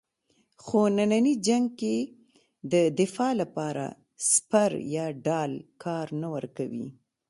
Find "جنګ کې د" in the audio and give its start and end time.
1.47-2.73